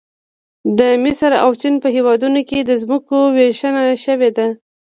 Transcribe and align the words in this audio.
د 0.77 0.81
مصر 1.03 1.31
او 1.43 1.51
چین 1.61 1.73
په 1.83 1.87
هېوادونو 1.95 2.39
کې 2.49 2.59
د 2.63 2.71
ځمکو 2.81 3.17
ویشنه 3.35 3.83
شوې 4.05 4.29
ده 4.37 4.47